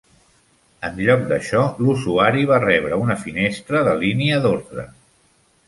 [0.87, 4.91] En lloc d'això, l'usuari va rebre una finestra de línia d'ordre.